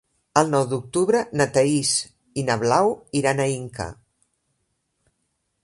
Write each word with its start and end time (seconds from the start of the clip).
El 0.39 0.47
nou 0.53 0.63
d'octubre 0.69 1.19
na 1.41 1.45
Thaís 1.57 1.91
i 2.43 2.45
na 2.47 2.57
Blau 2.63 2.91
iran 3.21 3.43
a 3.43 3.47
Inca. 3.59 3.91